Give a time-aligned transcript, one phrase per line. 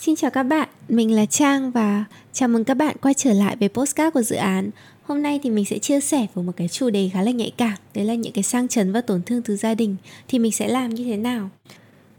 [0.00, 3.56] Xin chào các bạn, mình là Trang và chào mừng các bạn quay trở lại
[3.56, 4.70] với postcard của dự án.
[5.02, 7.52] Hôm nay thì mình sẽ chia sẻ về một cái chủ đề khá là nhạy
[7.56, 9.96] cảm, đấy là những cái sang chấn và tổn thương từ gia đình
[10.28, 11.50] thì mình sẽ làm như thế nào.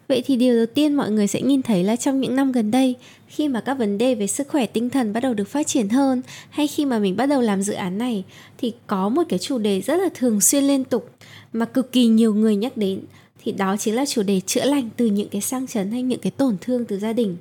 [0.07, 2.71] Vậy thì điều đầu tiên mọi người sẽ nhìn thấy là trong những năm gần
[2.71, 2.95] đây,
[3.27, 5.89] khi mà các vấn đề về sức khỏe tinh thần bắt đầu được phát triển
[5.89, 8.23] hơn hay khi mà mình bắt đầu làm dự án này
[8.57, 11.09] thì có một cái chủ đề rất là thường xuyên liên tục
[11.53, 12.99] mà cực kỳ nhiều người nhắc đến
[13.43, 16.19] thì đó chính là chủ đề chữa lành từ những cái sang chấn hay những
[16.19, 17.37] cái tổn thương từ gia đình.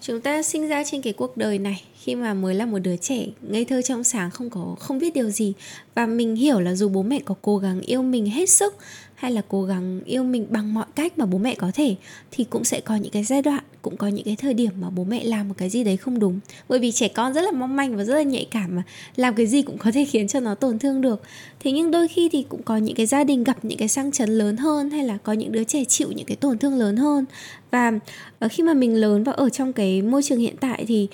[0.00, 2.96] Chúng ta sinh ra trên cái cuộc đời này, khi mà mới là một đứa
[2.96, 5.52] trẻ, ngây thơ trong sáng không có, không biết điều gì.
[5.94, 8.74] Và mình hiểu là dù bố mẹ có cố gắng yêu mình hết sức
[9.22, 11.94] hay là cố gắng yêu mình bằng mọi cách mà bố mẹ có thể,
[12.30, 14.90] thì cũng sẽ có những cái giai đoạn, cũng có những cái thời điểm mà
[14.90, 16.40] bố mẹ làm một cái gì đấy không đúng.
[16.68, 18.82] Bởi vì trẻ con rất là mong manh và rất là nhạy cảm mà,
[19.16, 21.22] làm cái gì cũng có thể khiến cho nó tổn thương được.
[21.60, 24.12] Thế nhưng đôi khi thì cũng có những cái gia đình gặp những cái sang
[24.12, 26.96] chấn lớn hơn, hay là có những đứa trẻ chịu những cái tổn thương lớn
[26.96, 27.24] hơn.
[27.70, 27.92] Và
[28.38, 31.08] ờ, khi mà mình lớn và ở trong cái môi trường hiện tại thì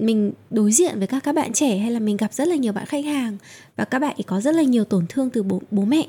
[0.00, 2.72] mình đối diện với các các bạn trẻ, hay là mình gặp rất là nhiều
[2.72, 3.36] bạn khách hàng
[3.76, 6.06] và các bạn ấy có rất là nhiều tổn thương từ bố bố mẹ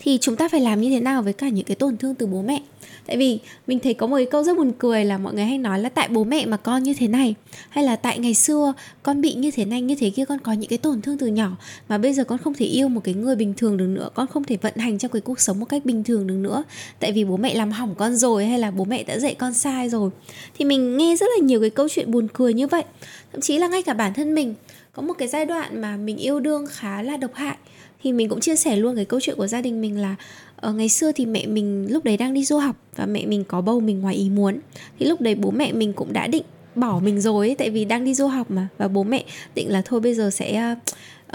[0.00, 2.26] thì chúng ta phải làm như thế nào với cả những cái tổn thương từ
[2.26, 2.62] bố mẹ?
[3.06, 5.58] Tại vì mình thấy có một cái câu rất buồn cười là mọi người hay
[5.58, 7.34] nói là tại bố mẹ mà con như thế này?
[7.68, 10.52] Hay là tại ngày xưa con bị như thế này, như thế kia, con có
[10.52, 11.56] những cái tổn thương từ nhỏ,
[11.88, 14.26] mà bây giờ con không thể yêu một cái người bình thường được nữa, con
[14.26, 16.64] không thể vận hành trong cái cuộc sống một cách bình thường được nữa.
[17.00, 19.54] Tại vì bố mẹ làm hỏng con rồi hay là bố mẹ đã dạy con
[19.54, 20.10] sai rồi?
[20.58, 22.84] Thì mình nghe rất là nhiều cái câu chuyện buồn cười như vậy.
[23.32, 24.54] Thậm chí là ngay cả bản thân mình
[24.94, 27.56] có một cái giai đoạn mà mình yêu đương khá là độc hại.
[28.02, 30.16] Thì mình cũng chia sẻ luôn cái câu chuyện của gia đình mình là
[30.56, 33.44] ở ngày xưa thì mẹ mình lúc đấy đang đi du học và mẹ mình
[33.44, 34.58] có bầu mình ngoài ý muốn.
[34.98, 36.42] Thì lúc đấy bố mẹ mình cũng đã định
[36.74, 38.68] bỏ mình rồi ấy, tại vì đang đi du học mà.
[38.78, 40.74] Và bố mẹ định là thôi bây giờ sẽ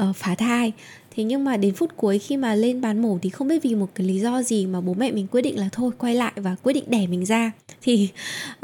[0.01, 0.73] uh, phá thai
[1.15, 3.75] thế nhưng mà đến phút cuối khi mà lên bàn mổ thì không biết vì
[3.75, 6.33] một cái lý do gì mà bố mẹ mình quyết định là thôi quay lại
[6.35, 7.51] và quyết định đẻ mình ra.
[7.81, 8.09] Thì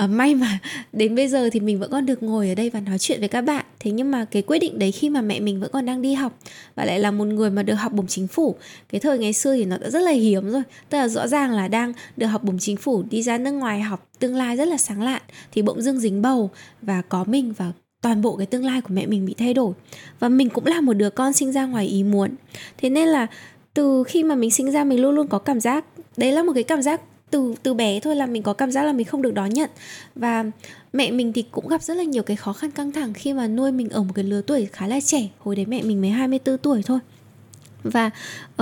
[0.04, 0.60] uh, may mà
[0.94, 3.30] đến bây giờ thì mình vẫn còn được ngồi ở đây và nói chuyện với
[3.30, 3.66] các bạn.
[3.80, 6.14] Thế nhưng mà cái quyết định đấy khi mà mẹ mình vẫn còn đang đi
[6.14, 6.40] học
[6.76, 8.56] và lại là một người mà được học bổng chính phủ
[8.90, 10.64] cái thời ngày xưa thì nó đã rất là hiếm rồi.
[10.90, 13.82] Tức là rõ ràng là đang được học bổng chính phủ đi ra nước ngoài
[13.82, 16.50] học tương lai rất là sáng lạn thì bỗng dưng dính bầu
[16.82, 17.72] và có mình và
[18.06, 19.74] toàn bộ cái tương lai của mẹ mình bị thay đổi.
[20.20, 22.30] Và mình cũng là một đứa con sinh ra ngoài ý muốn.
[22.78, 23.28] Thế nên là
[23.74, 25.86] từ khi mà mình sinh ra, mình luôn luôn có cảm giác,
[26.18, 28.84] đấy là một cái cảm giác từ từ bé thôi là mình có cảm giác
[28.84, 29.70] là mình không được đón nhận.
[30.16, 30.46] Và
[30.94, 33.48] mẹ mình thì cũng gặp rất là nhiều cái khó khăn căng thẳng khi mà
[33.48, 36.10] nuôi mình ở một cái lứa tuổi khá là trẻ, hồi đấy mẹ mình mới
[36.10, 37.00] 24 tuổi thôi
[37.86, 38.10] và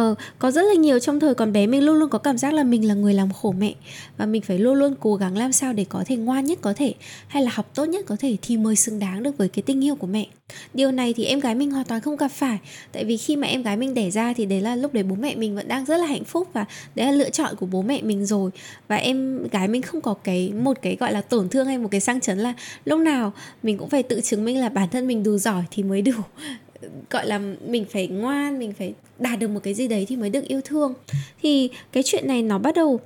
[0.01, 2.53] uh, có rất là nhiều trong thời còn bé mình luôn luôn có cảm giác
[2.53, 3.73] là mình là người làm khổ mẹ.
[4.17, 6.73] Và mình phải luôn luôn cố gắng làm sao để có thể ngoan nhất có
[6.73, 6.93] thể
[7.27, 9.83] hay là học tốt nhất có thể thì mới xứng đáng được với cái tình
[9.83, 10.27] yêu của mẹ.
[10.73, 12.59] Điều này thì em gái mình hoàn toàn không gặp phải.
[12.91, 15.15] Tại vì khi mà em gái mình đẻ ra thì đấy là lúc đấy bố
[15.15, 17.81] mẹ mình vẫn đang rất là hạnh phúc và đấy là lựa chọn của bố
[17.81, 18.51] mẹ mình rồi.
[18.87, 21.87] Và em gái mình không có cái một cái gọi là tổn thương hay một
[21.91, 22.53] cái sang chấn là
[22.85, 25.83] lúc nào mình cũng phải tự chứng minh là bản thân mình đủ giỏi thì
[25.83, 26.13] mới đủ
[27.09, 30.29] gọi là mình phải ngoan, mình phải đạt được một cái gì đấy thì mới
[30.29, 30.93] được yêu thương.
[31.41, 32.99] Thì cái chuyện này nó bắt đầu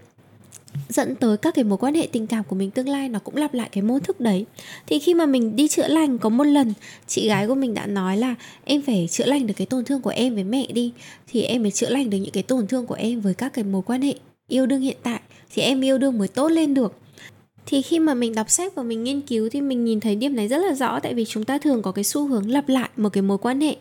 [0.90, 3.36] dẫn tới các cái mối quan hệ tình cảm của mình tương lai nó cũng
[3.36, 4.46] lặp lại cái mô thức đấy.
[4.88, 6.74] Thì khi mà mình đi chữa lành, có một lần
[7.08, 8.36] chị gái của mình đã nói là,
[8.66, 10.92] em phải chữa lành được cái tổn thương của em với mẹ đi,
[11.28, 13.64] thì em mới chữa lành được những cái tổn thương của em với các cái
[13.64, 14.14] mối quan hệ
[14.48, 15.20] yêu đương hiện tại.
[15.54, 16.94] Thì em yêu đương mới tốt lên được
[17.70, 20.36] thì khi mà mình đọc sách và mình nghiên cứu thì mình nhìn thấy điểm
[20.36, 22.90] này rất là rõ, tại vì chúng ta thường có cái xu hướng lặp lại
[22.98, 23.76] một cái mối quan hệ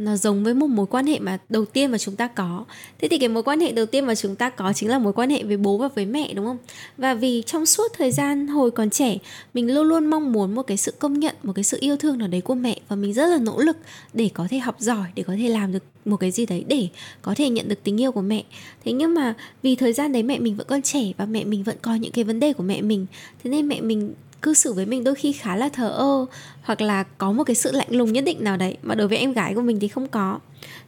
[0.00, 2.64] nó giống với một mối quan hệ mà đầu tiên mà chúng ta có.
[2.98, 5.12] Thế thì cái mối quan hệ đầu tiên mà chúng ta có chính là mối
[5.12, 6.58] quan hệ với bố và với mẹ, đúng không?
[6.98, 9.18] Và vì trong suốt thời gian hồi còn trẻ,
[9.54, 12.18] mình luôn luôn mong muốn một cái sự công nhận, một cái sự yêu thương
[12.18, 12.80] nào đấy của mẹ.
[12.88, 13.76] Và mình rất là nỗ lực
[14.12, 16.88] để có thể học giỏi, để có thể làm được một cái gì đấy, để
[17.22, 18.44] có thể nhận được tình yêu của mẹ.
[18.84, 21.62] Thế nhưng mà vì thời gian đấy mẹ mình vẫn còn trẻ và mẹ mình
[21.62, 23.06] vẫn có những cái vấn đề của mẹ mình.
[23.44, 26.26] Thế nên mẹ mình cư xử với mình đôi khi khá là thờ ơ,
[26.62, 29.18] hoặc là có một cái sự lạnh lùng nhất định nào đấy mà đối với
[29.18, 30.38] em gái của mình thì không có.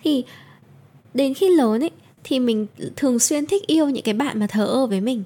[0.04, 0.24] Thì
[1.14, 1.90] đến khi lớn ấy,
[2.24, 5.24] thì mình thường xuyên thích yêu những cái bạn mà thờ ơ với mình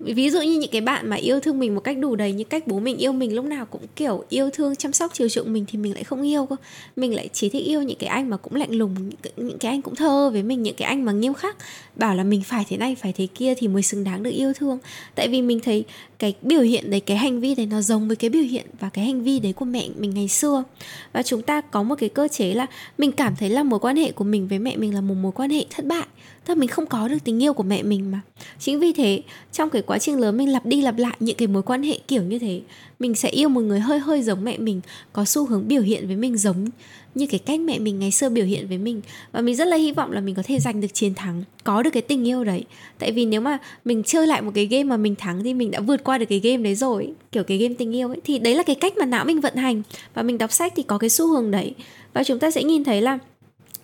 [0.00, 2.44] ví dụ như những cái bạn mà yêu thương mình một cách đủ đầy như
[2.44, 5.52] cách bố mình yêu mình lúc nào cũng kiểu yêu thương chăm sóc chiều chuộng
[5.52, 6.56] mình thì mình lại không yêu cơ.
[6.96, 9.58] Mình lại chỉ thích yêu những cái anh mà cũng lạnh lùng những cái, những
[9.58, 11.56] cái anh cũng thơ với mình những cái anh mà nghiêm khắc
[11.96, 14.52] bảo là mình phải thế này phải thế kia thì mới xứng đáng được yêu
[14.52, 14.78] thương.
[15.14, 15.84] Tại vì mình thấy
[16.18, 18.88] cái biểu hiện đấy cái hành vi đấy nó giống với cái biểu hiện và
[18.88, 20.64] cái hành vi đấy của mẹ mình ngày xưa.
[21.12, 22.66] Và chúng ta có một cái cơ chế là
[22.98, 25.32] mình cảm thấy là mối quan hệ của mình với mẹ mình là một mối
[25.32, 26.06] quan hệ thất bại
[26.46, 28.20] tức là mình không có được tình yêu của mẹ mình mà.
[28.58, 29.22] Chính vì thế,
[29.52, 31.98] trong cái quá trình lớn mình lặp đi lặp lại những cái mối quan hệ
[32.08, 32.60] kiểu như thế,
[32.98, 34.80] mình sẽ yêu một người hơi hơi giống mẹ mình,
[35.12, 36.66] có xu hướng biểu hiện với mình giống
[37.14, 39.00] như cái cách mẹ mình ngày xưa biểu hiện với mình.
[39.32, 41.82] Và mình rất là hy vọng là mình có thể giành được chiến thắng, có
[41.82, 42.64] được cái tình yêu đấy.
[42.98, 45.70] Tại vì nếu mà mình chơi lại một cái game mà mình thắng thì mình
[45.70, 48.20] đã vượt qua được cái game đấy rồi, kiểu cái game tình yêu ấy.
[48.24, 49.82] Thì đấy là cái cách mà não mình vận hành.
[50.14, 51.74] Và mình đọc sách thì có cái xu hướng đấy.
[52.12, 53.18] Và chúng ta sẽ nhìn thấy là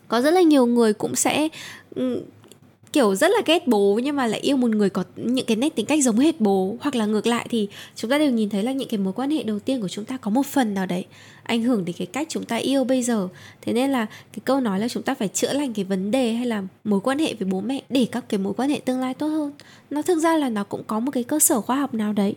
[0.08, 1.48] có rất là nhiều người cũng sẽ
[1.94, 2.22] ừ,
[2.92, 5.76] kiểu rất là ghét bố, nhưng mà lại yêu một người có những cái nét
[5.76, 6.76] tính cách giống hệt bố.
[6.80, 9.30] Hoặc là ngược lại thì chúng ta đều nhìn thấy là những cái mối quan
[9.30, 11.04] hệ đầu tiên của chúng ta có một phần nào đấy
[11.42, 13.28] ảnh hưởng đến cái cách chúng ta yêu bây giờ.
[13.62, 16.32] Thế nên là cái câu nói là chúng ta phải chữa lành cái vấn đề
[16.32, 19.00] hay là mối quan hệ với bố mẹ để các cái mối quan hệ tương
[19.00, 19.52] lai tốt hơn,
[19.90, 22.34] nó thực ra là nó cũng có một cái cơ sở khoa học nào đấy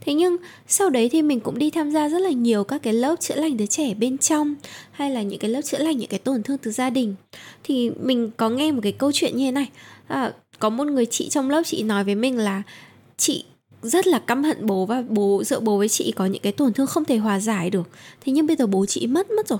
[0.00, 0.36] thế nhưng
[0.68, 3.34] sau đấy thì mình cũng đi tham gia rất là nhiều các cái lớp chữa
[3.34, 4.54] lành đứa trẻ bên trong
[4.90, 7.14] hay là những cái lớp chữa lành những cái tổn thương từ gia đình.
[7.64, 9.68] Thì mình có nghe một cái câu chuyện như thế này.
[10.06, 12.62] À, có một người chị trong lớp chị nói với mình là
[13.16, 13.44] chị
[13.82, 16.72] rất là căm hận bố và bố giữa bố với chị có những cái tổn
[16.72, 17.88] thương không thể hòa giải được.
[18.20, 19.58] Thế nhưng bây giờ bố chị mất mất rồi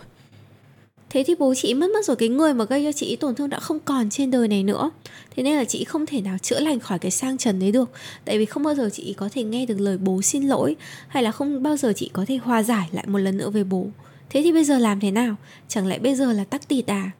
[1.11, 3.49] thế thì bố chị mất mất rồi, cái người mà gây cho chị tổn thương
[3.49, 4.91] đã không còn trên đời này nữa.
[5.37, 7.91] Thế nên là chị không thể nào chữa lành khỏi cái sang trần đấy được.
[8.25, 10.77] Tại vì không bao giờ chị có thể nghe được lời bố xin lỗi,
[11.09, 13.65] hay là không bao giờ chị có thể hòa giải lại một lần nữa với
[13.65, 13.87] bố.
[14.31, 15.37] Thế thì bây giờ làm thế nào?
[15.69, 17.11] Chẳng lẽ bây giờ là tắc tịt à?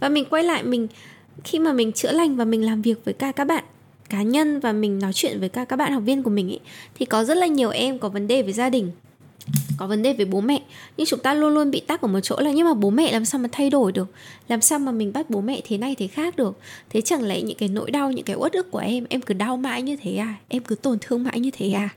[0.00, 0.88] Và mình quay lại, mình,
[1.44, 3.64] khi mà mình chữa lành và mình làm việc với cả các bạn
[4.10, 6.60] cá nhân và mình nói chuyện với cả các bạn học viên của mình ấy
[6.94, 8.90] thì có rất là nhiều em có vấn đề với gia đình
[9.76, 10.62] có vấn đề với bố mẹ.
[10.96, 13.12] Nhưng chúng ta luôn luôn bị tắc ở một chỗ là, nhưng mà bố mẹ
[13.12, 14.08] làm sao mà thay đổi được?
[14.48, 16.58] Làm sao mà mình bắt bố mẹ thế này thế khác được?
[16.90, 19.34] Thế chẳng lẽ những cái nỗi đau, những cái uất ức của em em cứ
[19.34, 20.34] đau mãi như thế à?
[20.48, 21.88] Em cứ tổn thương mãi như thế à?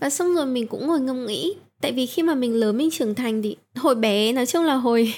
[0.00, 1.54] Và xong rồi mình cũng ngồi ngẫm nghĩ.
[1.80, 4.74] Tại vì khi mà mình lớn mình trưởng thành thì hồi bé, nói chung là
[4.74, 5.14] hồi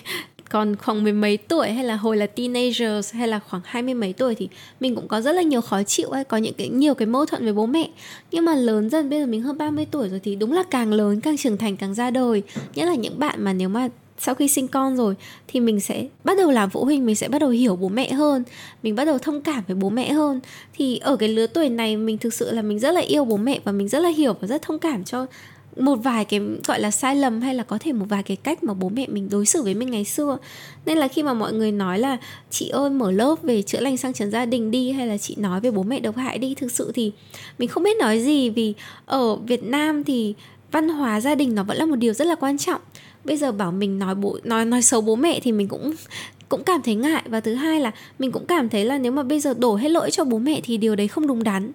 [0.48, 3.94] còn khoảng mười mấy tuổi hay là hồi là teenagers hay là khoảng hai mươi
[3.94, 4.48] mấy tuổi thì
[4.80, 7.26] mình cũng có rất là nhiều khó chịu hay có những cái, nhiều cái mâu
[7.26, 7.90] thuẫn với bố mẹ.
[8.30, 10.92] Nhưng mà lớn dần, bây giờ mình hơn 30 tuổi rồi thì đúng là càng
[10.92, 12.42] lớn, càng trưởng thành, càng ra đời.
[12.74, 15.14] Nhất là những bạn mà nếu mà sau khi sinh con rồi
[15.48, 18.12] thì mình sẽ bắt đầu làm phụ huynh, mình sẽ bắt đầu hiểu bố mẹ
[18.12, 18.44] hơn.
[18.82, 20.40] Mình bắt đầu thông cảm với bố mẹ hơn.
[20.74, 23.36] Thì ở cái lứa tuổi này mình thực sự là mình rất là yêu bố
[23.36, 25.26] mẹ và mình rất là hiểu và rất thông cảm cho
[25.78, 28.64] một vài cái, gọi là, sai lầm hay là có thể một vài cái cách
[28.64, 30.38] mà bố mẹ mình đối xử với mình ngày xưa.
[30.86, 32.16] Nên là khi mà mọi người nói là,
[32.50, 35.34] chị ơi, mở lớp về chữa lành sang chấn gia đình đi hay là chị
[35.38, 37.12] nói về bố mẹ độc hại đi thực sự thì
[37.58, 38.50] mình không biết nói gì.
[38.50, 38.74] Vì
[39.06, 40.34] ở Việt Nam thì
[40.72, 42.80] văn hóa gia đình nó vẫn là một điều rất là quan trọng.
[43.24, 45.94] Bây giờ bảo mình nói bố, nói nói xấu bố mẹ thì mình cũng
[46.48, 47.22] cũng cảm thấy ngại.
[47.26, 49.88] Và thứ hai là mình cũng cảm thấy là nếu mà bây giờ đổ hết
[49.88, 51.72] lỗi cho bố mẹ thì điều đấy không đúng đắn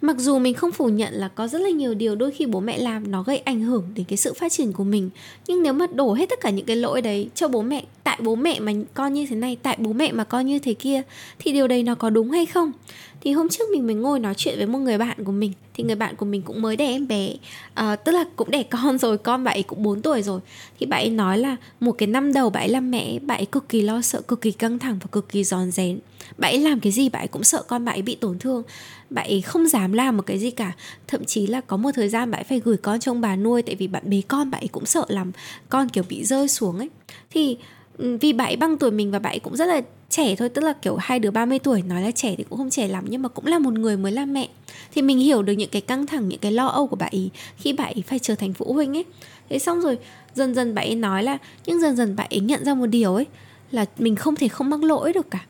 [0.00, 2.60] mặc dù mình không phủ nhận là có rất là nhiều điều đôi khi bố
[2.60, 5.10] mẹ làm nó gây ảnh hưởng đến cái sự phát triển của mình.
[5.46, 8.18] Nhưng nếu mà đổ hết tất cả những cái lỗi đấy cho bố mẹ, tại
[8.22, 11.02] bố mẹ mà con như thế này, tại bố mẹ mà con như thế kia,
[11.38, 12.72] thì điều đấy nó có đúng hay không?
[13.20, 15.84] Thì hôm trước mình mới ngồi nói chuyện với một người bạn của mình thì
[15.84, 17.34] người bạn của mình cũng mới đẻ em bé
[17.74, 20.40] à, tức là cũng đẻ con rồi con bạn ấy cũng 4 tuổi rồi
[20.80, 23.46] thì bạn ấy nói là một cái năm đầu bạn ấy làm mẹ bạn ấy
[23.46, 25.98] cực kỳ lo sợ cực kỳ căng thẳng và cực kỳ giòn rén
[26.38, 28.62] bạn ấy làm cái gì bạn ấy cũng sợ con bạn ấy bị tổn thương
[29.10, 30.72] bạn ấy không dám làm một cái gì cả
[31.06, 33.62] thậm chí là có một thời gian bạn ấy phải gửi con trong bà nuôi
[33.62, 35.32] tại vì bạn bế con bạn ấy cũng sợ làm
[35.68, 36.88] con kiểu bị rơi xuống ấy
[37.30, 37.56] thì
[37.98, 40.64] vì bạn ấy bằng tuổi mình và bạn ấy cũng rất là trẻ thôi, tức
[40.64, 43.22] là kiểu hai đứa 30 tuổi, nói là trẻ thì cũng không trẻ lắm, nhưng
[43.22, 44.48] mà cũng là một người mới làm mẹ.
[44.94, 47.30] Thì mình hiểu được những cái căng thẳng, những cái lo âu của bà ấy
[47.56, 49.04] khi bà ấy phải trở thành phụ huynh ấy.
[49.48, 49.98] Thế xong rồi,
[50.34, 53.14] dần dần bà ấy nói là, nhưng dần dần bà ấy nhận ra một điều
[53.14, 53.26] ấy,
[53.70, 55.46] là mình không thể không mắc lỗi được cả.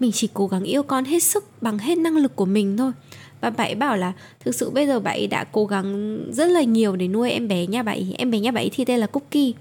[0.00, 2.92] Mình chỉ cố gắng yêu con hết sức, bằng hết năng lực của mình thôi.
[3.40, 4.12] Và bà ấy bảo là,
[4.44, 7.48] thực sự bây giờ bà ấy đã cố gắng rất là nhiều để nuôi em
[7.48, 8.14] bé nha bà ấy.
[8.18, 9.52] Em bé nha bà ấy thì tên là Cookie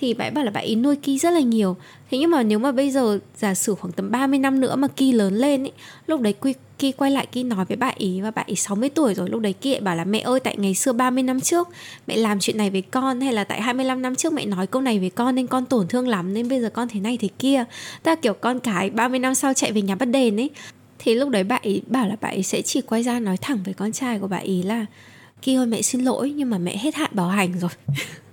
[0.00, 1.76] thì bạn bảo là bạn ấy nuôi Ki rất là nhiều.
[2.10, 4.88] Thế nhưng mà nếu mà bây giờ giả sử khoảng tầm 30 năm nữa mà
[4.88, 5.72] Ki lớn lên ấy
[6.06, 8.88] lúc đấy Ki, Ki quay lại Ki nói với bạn ấy và bạn ấy 60
[8.88, 11.40] tuổi rồi lúc đấy Ki lại bảo là mẹ ơi tại ngày xưa 30 năm
[11.40, 11.68] trước
[12.06, 14.82] mẹ làm chuyện này với con hay là tại 25 năm trước mẹ nói câu
[14.82, 17.28] này với con nên con tổn thương lắm nên bây giờ con thế này thế
[17.38, 17.64] kia.
[18.02, 20.50] Ta kiểu con cái 30 năm sau chạy về nhà bắt đền ấy
[20.98, 23.58] thì lúc đấy bạn ấy bảo là bạn ấy sẽ chỉ quay ra nói thẳng
[23.64, 24.86] với con trai của bạn ấy là
[25.42, 27.70] Ki ơi mẹ xin lỗi nhưng mà mẹ hết hạn bảo hành rồi.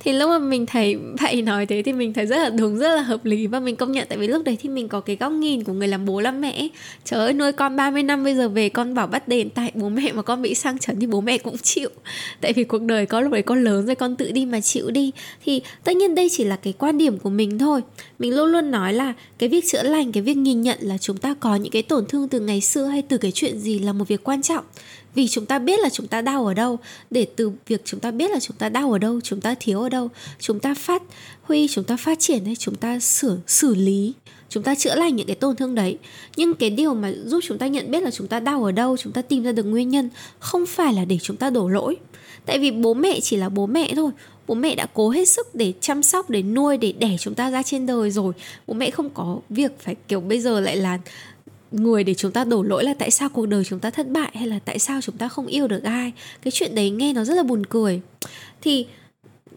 [0.00, 2.96] thì lúc mà mình thấy bạn nói thế thì mình thấy rất là đúng, rất
[2.96, 3.46] là hợp lý.
[3.46, 5.72] Và mình công nhận tại vì lúc đấy thì mình có cái góc nhìn của
[5.72, 6.68] người làm bố làm mẹ
[7.04, 9.88] trời ơi, nuôi con 30 năm bây giờ về con bảo bắt đền tại bố
[9.88, 11.88] mẹ mà con bị sang chấn thì bố mẹ cũng chịu.
[12.40, 14.90] Tại vì cuộc đời có lúc đấy con lớn rồi con tự đi mà chịu
[14.90, 15.10] đi.
[15.44, 17.80] Thì tất nhiên đây chỉ là cái quan điểm của mình thôi.
[18.18, 21.16] Mình luôn luôn nói là cái việc chữa lành, cái việc nhìn nhận là chúng
[21.16, 23.92] ta có những cái tổn thương từ ngày xưa hay từ cái chuyện gì là
[23.92, 24.64] một việc quan trọng
[25.14, 26.78] vì chúng ta biết là chúng ta đau ở đâu
[27.10, 29.80] để từ việc chúng ta biết là chúng ta đau ở đâu chúng ta thiếu
[29.80, 31.02] ở đâu chúng ta phát
[31.42, 34.12] huy chúng ta phát triển hay chúng ta sửa xử lý
[34.48, 35.98] chúng ta chữa lành những cái tổn thương đấy
[36.36, 38.96] nhưng cái điều mà giúp chúng ta nhận biết là chúng ta đau ở đâu
[38.96, 41.96] chúng ta tìm ra được nguyên nhân không phải là để chúng ta đổ lỗi
[42.46, 44.10] tại vì bố mẹ chỉ là bố mẹ thôi
[44.46, 47.50] bố mẹ đã cố hết sức để chăm sóc để nuôi để đẻ chúng ta
[47.50, 48.32] ra trên đời rồi
[48.66, 50.98] bố mẹ không có việc phải kiểu bây giờ lại là
[51.74, 54.30] người để chúng ta đổ lỗi là tại sao cuộc đời chúng ta thất bại
[54.34, 56.12] hay là tại sao chúng ta không yêu được ai?
[56.42, 58.00] Cái chuyện đấy nghe nó rất là buồn cười.
[58.60, 58.86] Thì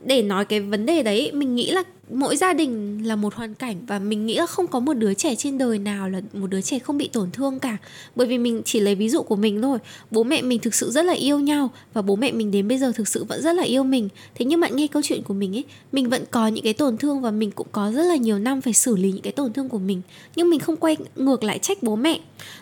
[0.05, 3.53] để nói cái vấn đề đấy, mình nghĩ là mỗi gia đình là một hoàn
[3.53, 6.47] cảnh và mình nghĩ là không có một đứa trẻ trên đời nào là một
[6.47, 7.77] đứa trẻ không bị tổn thương cả.
[8.15, 9.77] Bởi vì mình chỉ lấy ví dụ của mình thôi.
[10.11, 12.77] Bố mẹ mình thực sự rất là yêu nhau và bố mẹ mình đến bây
[12.77, 14.09] giờ thực sự vẫn rất là yêu mình.
[14.35, 16.97] Thế nhưng bạn nghe câu chuyện của mình ấy, mình vẫn có những cái tổn
[16.97, 19.53] thương và mình cũng có rất là nhiều năm phải xử lý những cái tổn
[19.53, 20.01] thương của mình.
[20.35, 22.19] Nhưng mình không quay ngược lại trách bố mẹ.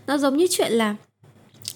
[0.08, 0.96] Nó giống như chuyện là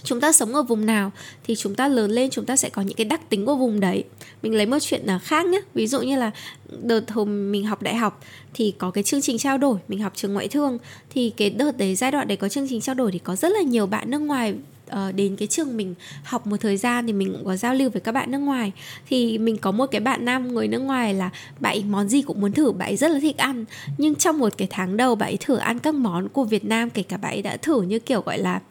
[0.07, 1.11] chúng ta sống ở vùng nào
[1.43, 3.79] thì chúng ta lớn lên chúng ta sẽ có những cái đặc tính của vùng
[3.79, 4.03] đấy.
[4.41, 6.31] Mình lấy một chuyện là khác nhé ví dụ như là
[6.81, 8.23] đợt hôm mình học đại học
[8.53, 10.77] thì có cái chương trình trao đổi mình học trường ngoại thương.
[11.09, 13.49] Thì cái đợt đấy giai đoạn đấy có chương trình trao đổi thì có rất
[13.49, 14.53] là nhiều bạn nước ngoài
[14.91, 17.89] uh, đến cái trường mình học một thời gian thì mình cũng có giao lưu
[17.89, 18.71] với các bạn nước ngoài.
[19.09, 22.41] Thì mình có một cái bạn nam người nước ngoài là bạn món gì cũng
[22.41, 23.65] muốn thử bạn rất là thích ăn.
[23.97, 27.03] Nhưng trong một cái tháng đầu bạn thử ăn các món của Việt Nam kể
[27.03, 28.61] cả bạn đã thử như kiểu gọi là uh,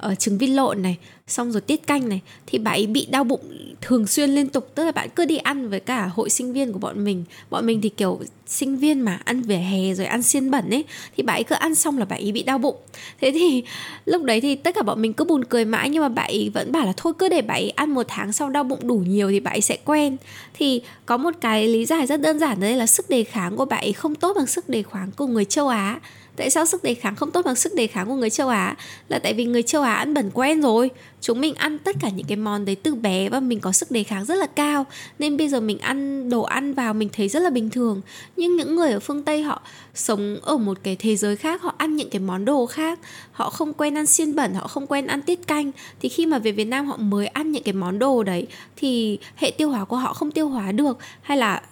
[0.00, 3.24] Ờ, trứng vịt lộn này, xong rồi tiết canh này, thì bà ấy bị đau
[3.24, 3.40] bụng
[3.80, 6.72] thường xuyên liên tục, tức là bạn cứ đi ăn với cả hội sinh viên
[6.72, 7.24] của bọn mình.
[7.50, 10.84] Bọn mình thì kiểu sinh viên mà, ăn vỉa hè rồi ăn xiên bẩn ấy,
[11.16, 12.76] thì bà ấy cứ ăn xong là bà ấy bị đau bụng.
[13.20, 13.62] Thế thì
[14.04, 16.50] lúc đấy thì tất cả bọn mình cứ buồn cười mãi, nhưng mà bà ấy
[16.54, 18.96] vẫn bảo là thôi cứ để bà ấy ăn một tháng sau đau bụng đủ
[19.06, 20.16] nhiều thì bà ấy sẽ quen.
[20.54, 23.64] Thì có một cái lý giải rất đơn giản, đấy là sức đề kháng của
[23.64, 26.00] bà ấy không tốt bằng sức đề kháng của người châu á
[26.36, 28.76] tại sao sức đề kháng không tốt bằng sức đề kháng của người châu Á?
[29.08, 30.90] Là tại vì người châu Á ăn bẩn quen rồi.
[31.20, 33.90] Chúng mình ăn tất cả những cái món đấy từ bé và mình có sức
[33.90, 34.86] đề kháng rất là cao.
[35.18, 38.00] Nên bây giờ mình ăn đồ ăn vào mình thấy rất là bình thường.
[38.36, 39.62] Nhưng những người ở phương Tây họ
[39.94, 42.98] sống ở một cái thế giới khác, họ ăn những cái món đồ khác.
[43.32, 45.72] Họ không quen ăn xiên bẩn, họ không quen ăn tiết canh.
[46.00, 48.46] Thì khi mà về Việt Nam họ mới ăn những cái món đồ đấy,
[48.76, 50.98] thì hệ tiêu hóa của họ không tiêu hóa được.
[51.22, 51.62] Hay là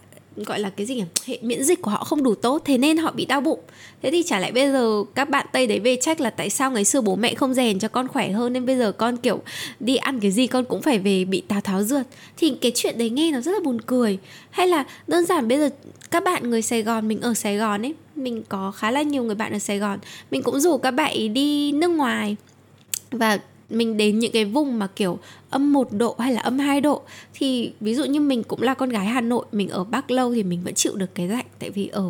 [0.42, 1.04] gọi là cái gì nhỉ?
[1.25, 3.61] Hệ miễn dịch của họ không đủ tốt, thế nên họ bị đau bụng.
[4.02, 6.71] Thế thì trả lại bây giờ các bạn tây đấy về trách là tại sao
[6.71, 9.42] ngày xưa bố mẹ không rèn cho con khỏe hơn, nên bây giờ con, kiểu,
[9.80, 12.99] đi ăn cái gì con cũng phải về bị tào tháo rượt thì cái chuyện
[12.99, 14.18] đấy nghe nó rất là buồn cười.
[14.50, 15.71] Hay là đơn giản bây giờ
[16.11, 19.23] các bạn người sài gòn, mình ở sài gòn ấy, mình có khá là nhiều
[19.23, 19.99] người bạn ở sài gòn.
[20.30, 22.37] Mình cũng rủ các bạn đi nước ngoài.
[23.11, 23.38] Và
[23.70, 25.18] mình đến những cái vùng mà kiểu
[25.50, 27.02] âm 1 độ hay là âm 2 độ,
[27.34, 30.34] thì ví dụ như mình cũng là con gái Hà Nội, mình ở Bắc lâu
[30.34, 32.04] thì mình vẫn chịu được cái lạnh tại vì ở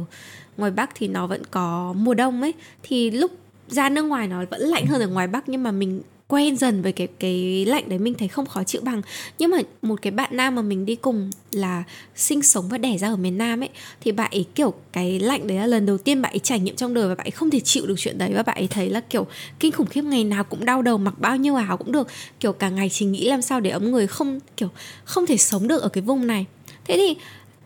[0.57, 3.31] ngoài Bắc thì nó vẫn có mùa đông ấy, thì lúc
[3.69, 6.83] ra nước ngoài nó vẫn lạnh hơn ở ngoài Bắc, nhưng mà mình quen dần
[6.83, 9.03] với cái cái lạnh đấy mình thấy không khó chịu bằng.
[9.39, 11.85] Nhưng mà một cái bạn nam mà mình đi cùng là
[12.17, 13.69] sinh sống và đẻ ra ở miền Nam ấy,
[14.01, 16.77] thì bạn ấy kiểu cái lạnh đấy là lần đầu tiên bạn ấy trải nghiệm
[16.77, 18.33] trong đời và bạn ấy không thể chịu được chuyện đấy.
[18.35, 19.27] Và bạn ấy thấy là kiểu
[19.61, 22.09] kinh khủng khiếp, ngày nào cũng đau đầu, mặc bao nhiêu áo cũng được.
[22.41, 24.69] Kiểu cả ngày chỉ nghĩ làm sao để ấm người không, kiểu
[25.05, 26.47] không thể sống được ở cái vùng này.
[26.85, 27.17] Thế thì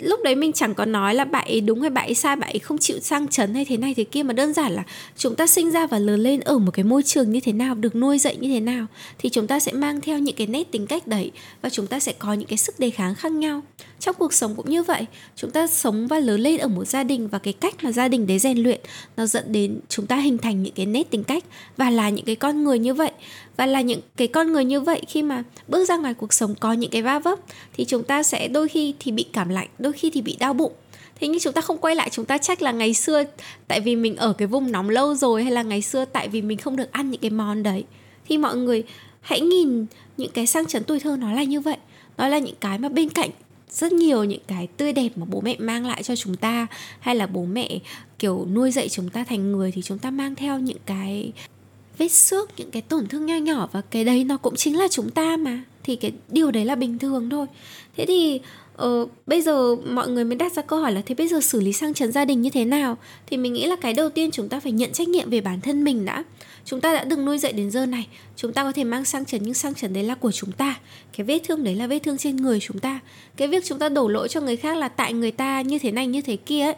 [0.03, 2.51] lúc đấy mình chẳng có nói là bạn ấy đúng hay bạn ấy sai, bạn
[2.51, 4.83] ấy không chịu sang chấn hay thế này thế kia, mà đơn giản là
[5.17, 7.75] chúng ta sinh ra và lớn lên ở một cái môi trường như thế nào,
[7.75, 8.87] được nuôi dạy như thế nào,
[9.19, 11.31] thì chúng ta sẽ mang theo những cái nét tính cách đấy
[11.63, 13.63] và chúng ta sẽ có những cái sức đề kháng khác nhau.
[14.01, 15.07] Trong cuộc sống cũng như vậy,
[15.37, 18.09] chúng ta sống và lớn lên ở một gia đình và cái cách mà gia
[18.09, 18.81] đình đấy rèn luyện,
[19.17, 21.45] nó dẫn đến chúng ta hình thành những cái nét tính cách
[21.77, 23.11] và là những cái con người như vậy
[23.57, 26.55] và là những cái con người như vậy, khi mà bước ra ngoài cuộc sống
[26.55, 27.39] có những cái va vấp,
[27.73, 30.55] thì chúng ta sẽ đôi khi thì bị cảm lạnh, đôi khi thì bị đau
[30.55, 30.73] bụng.
[31.21, 33.25] Thế nhưng chúng ta không quay lại, chúng ta trách là ngày xưa
[33.69, 36.43] tại vì mình ở cái vùng nóng lâu rồi hay là ngày xưa tại vì
[36.43, 37.85] mình không được ăn những cái món đấy.
[38.29, 38.83] Thì mọi người
[39.21, 41.77] hãy nhìn những cái sang chấn tuổi thơ nó là như vậy.
[42.17, 43.31] Nó là những cái mà bên cạnh
[43.71, 46.67] rất nhiều những cái tươi đẹp mà bố mẹ mang lại cho chúng ta,
[47.01, 47.79] hay là bố mẹ,
[48.19, 51.33] kiểu, nuôi dạy chúng ta thành người, thì chúng ta mang theo những cái
[51.99, 54.89] vết xước những cái tổn thương nho nhỏ và cái đấy nó cũng chính là
[54.89, 55.63] chúng ta mà.
[55.85, 57.47] Thì cái điều đấy là bình thường thôi.
[57.97, 58.41] Thế thì
[58.77, 61.61] ờ, bây giờ mọi người mới đặt ra câu hỏi là thế bây giờ xử
[61.61, 62.97] lý sang chấn gia đình như thế nào?
[63.27, 65.61] Thì mình nghĩ là cái đầu tiên chúng ta phải nhận trách nhiệm về bản
[65.61, 66.25] thân mình đã.
[66.65, 68.07] Chúng ta đã từng nuôi dạy đến giờ này
[68.37, 70.81] chúng ta có thể mang sang chấn nhưng sang chấn đấy là của chúng ta.
[71.17, 73.01] Cái vết thương đấy là vết thương trên người chúng ta.
[73.37, 75.93] Cái việc chúng ta đổ lỗi cho người khác là tại người ta như thế
[75.93, 76.75] này như thế kia ấy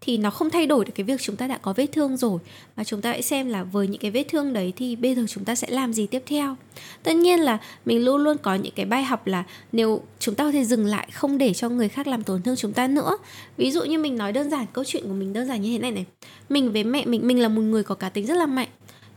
[0.00, 2.38] thì nó không thay đổi được cái việc chúng ta đã có vết thương rồi.
[2.76, 5.24] Và chúng ta hãy xem là với những cái vết thương đấy thì bây giờ
[5.28, 6.56] chúng ta sẽ làm gì tiếp theo.
[7.02, 10.44] Tất nhiên là mình luôn luôn có những cái bài học là nếu chúng ta
[10.44, 13.18] có thể dừng lại không để cho người khác làm tổn thương chúng ta nữa.
[13.56, 15.78] Ví dụ như mình nói đơn giản câu chuyện của mình đơn giản như thế
[15.78, 16.04] này này.
[16.48, 18.68] Mình với mẹ mình mình là một người có cá tính rất là mạnh.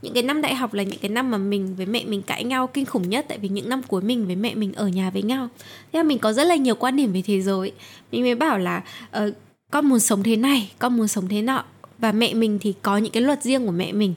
[0.02, 2.44] Những cái năm đại học là những cái năm mà mình với mẹ mình cãi
[2.44, 5.10] nhau kinh khủng nhất tại vì những năm cuối mình với mẹ mình ở nhà
[5.10, 5.48] với nhau.
[5.94, 7.72] Thế là mình có rất là nhiều quan điểm về thế giới.
[8.12, 8.84] Mình mới bảo là
[9.18, 9.34] uh,
[9.72, 11.64] con muốn sống thế này, con muốn sống thế nọ.
[11.98, 14.14] Và mẹ mình thì có những cái luật riêng của mẹ mình.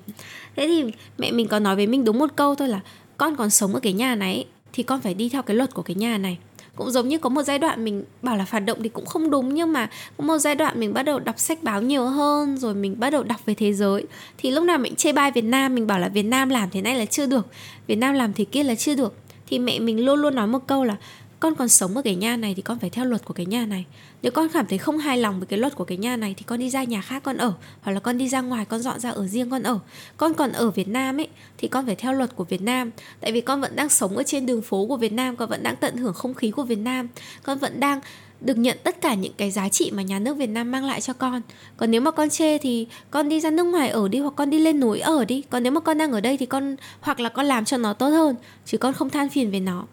[0.56, 0.85] Thế thì
[1.18, 2.80] mẹ mình có nói với mình đúng một câu thôi là,
[3.16, 5.82] con còn sống ở cái nhà này thì con phải đi theo cái luật của
[5.82, 6.38] cái nhà này.
[6.76, 9.30] Cũng giống như có một giai đoạn mình bảo là phản động thì cũng không
[9.30, 12.59] đúng, nhưng mà có một giai đoạn mình bắt đầu đọc sách báo nhiều hơn,
[12.59, 14.06] rồi mình bắt đầu đọc về thế giới.
[14.38, 16.82] Thì lúc nào mình chê bai Việt Nam, mình bảo là Việt Nam làm thế
[16.82, 17.47] này là chưa được,
[17.87, 19.14] Việt Nam làm thế kia là chưa được.
[19.47, 20.97] Thì mẹ mình luôn luôn nói một câu là
[21.42, 23.66] con còn sống ở cái nhà này thì con phải theo luật của cái nhà
[23.66, 23.84] này.
[24.22, 26.44] Nếu con cảm thấy không hài lòng với cái luật của cái nhà này thì
[26.46, 29.00] con đi ra nhà khác con ở, hoặc là con đi ra ngoài con dọn
[29.00, 29.78] ra ở riêng con ở.
[30.16, 32.90] Con còn ở Việt Nam ấy, thì con phải theo luật của Việt Nam.
[33.20, 35.62] Tại vì con vẫn đang sống ở trên đường phố của Việt Nam, con vẫn
[35.62, 37.08] đang tận hưởng không khí của Việt Nam.
[37.42, 38.00] Con vẫn đang
[38.40, 41.00] được nhận tất cả những cái giá trị mà nhà nước Việt Nam mang lại
[41.00, 41.42] cho con.
[41.76, 44.50] Còn nếu mà con chê thì con đi ra nước ngoài ở đi, hoặc con
[44.50, 45.42] đi lên núi ở đi.
[45.50, 47.92] Còn nếu mà con đang ở đây thì con, hoặc là con làm cho nó
[47.92, 49.87] tốt hơn, chứ con không than phiền về nó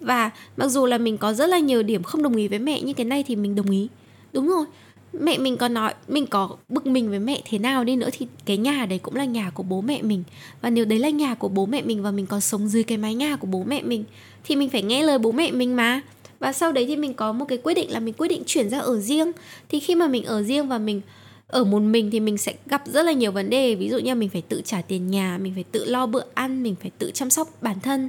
[0.00, 2.80] và mặc dù là mình có rất là nhiều điểm không đồng ý với mẹ
[2.80, 3.88] như cái này thì mình đồng ý.
[4.32, 4.64] Đúng rồi.
[5.12, 8.26] Mẹ mình còn nói, mình có bực mình với mẹ thế nào đi nữa thì
[8.44, 10.24] cái nhà đấy cũng là nhà của bố mẹ mình.
[10.60, 12.98] Và nếu đấy là nhà của bố mẹ mình và mình còn sống dưới cái
[12.98, 14.04] mái nhà của bố mẹ mình,
[14.44, 16.00] thì mình phải nghe lời bố mẹ mình mà.
[16.38, 18.70] Và sau đấy thì mình có một cái quyết định là mình quyết định chuyển
[18.70, 19.32] ra ở riêng.
[19.68, 21.00] Thì khi mà mình ở riêng và mình
[21.46, 23.74] ở một mình thì mình sẽ gặp rất là nhiều vấn đề.
[23.74, 26.62] Ví dụ như mình phải tự trả tiền nhà, mình phải tự lo bữa ăn,
[26.62, 28.08] mình phải tự chăm sóc bản thân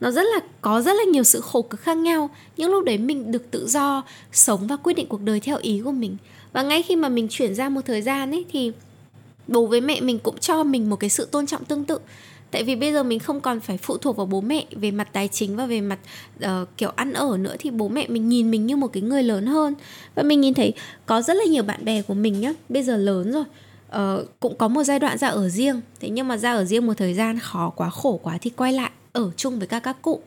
[0.00, 2.30] nó rất là có rất là nhiều sự khổ cực khác nhau.
[2.56, 4.02] Nhưng lúc đấy mình được tự do
[4.32, 6.16] sống và quyết định cuộc đời theo ý của mình.
[6.52, 8.72] Và ngay khi mà mình chuyển ra một thời gian ấy thì
[9.48, 11.98] bố với mẹ mình cũng cho mình một cái sự tôn trọng tương tự.
[12.50, 15.08] Tại vì bây giờ mình không còn phải phụ thuộc vào bố mẹ về mặt
[15.12, 15.98] tài chính và về mặt
[16.44, 19.22] uh, kiểu ăn ở nữa thì bố mẹ mình nhìn mình như một cái người
[19.22, 19.74] lớn hơn.
[20.14, 20.72] Và mình nhìn thấy
[21.06, 23.44] có rất là nhiều bạn bè của mình nhá bây giờ lớn rồi
[24.22, 25.80] uh, cũng có một giai đoạn ra ở riêng.
[26.00, 28.72] Thế nhưng mà ra ở riêng một thời gian khó quá khổ quá thì quay
[28.72, 30.20] lại ở chung với các các cụ.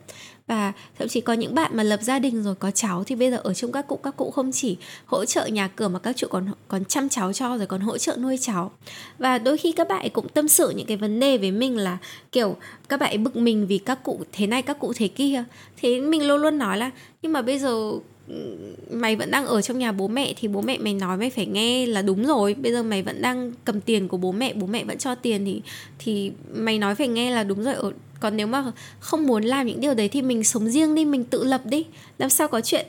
[0.48, 3.32] Và thậm chí có những bạn mà lập gia đình rồi, có cháu thì bây
[3.32, 6.16] giờ ở chung các cụ các cụ không chỉ hỗ trợ nhà cửa mà các
[6.22, 8.72] cụ còn còn chăm cháu cho rồi còn hỗ trợ nuôi cháu.
[9.18, 11.98] Và đôi khi các bạn cũng tâm sự những cái vấn đề với mình là,
[12.32, 12.56] kiểu,
[12.90, 15.44] các bạn bực mình vì các cụ thế này, các cụ thế kia.
[15.82, 17.92] Thế mình luôn luôn nói là, nhưng mà bây giờ
[18.28, 18.58] ừ,
[18.92, 21.46] mày vẫn đang ở trong nhà bố mẹ thì bố mẹ mày nói mày phải
[21.46, 22.54] nghe là đúng rồi.
[22.54, 25.46] Bây giờ mày vẫn đang cầm tiền của bố mẹ bố mẹ vẫn cho tiền
[25.46, 25.62] thì
[26.00, 27.74] thì mày nói phải nghe là đúng rồi.
[27.74, 27.92] Ở
[28.24, 31.24] còn nếu mà không muốn làm những điều đấy thì mình sống riêng đi, mình
[31.24, 31.86] tự lập đi.
[32.18, 32.86] Làm sao có chuyện,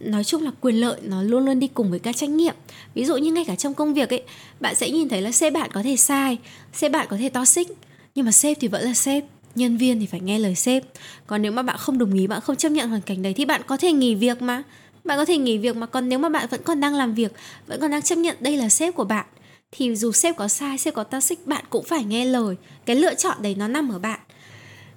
[0.00, 2.54] nói chung là quyền lợi nó luôn luôn đi cùng với các trách nhiệm.
[2.94, 4.22] Ví dụ như ngay cả trong công việc ấy,
[4.60, 6.38] bạn sẽ nhìn thấy là sếp bạn có thể sai,
[6.72, 7.68] sếp bạn có thể to xích
[8.14, 9.24] nhưng mà sếp thì vẫn là sếp,
[9.54, 10.84] nhân viên thì phải nghe lời sếp.
[11.26, 13.44] Còn nếu mà bạn không đồng ý, bạn không chấp nhận hoàn cảnh đấy thì
[13.44, 14.62] bạn có thể nghỉ việc mà.
[15.04, 15.86] Bạn có thể nghỉ việc mà.
[15.86, 17.32] Còn nếu mà bạn vẫn còn đang làm việc,
[17.66, 19.26] vẫn còn đang chấp nhận đây là sếp của bạn,
[19.72, 22.56] thì dù sếp có sai, sếp có toxic, bạn cũng phải nghe lời.
[22.86, 24.20] Cái lựa chọn đấy nó nằm ở bạn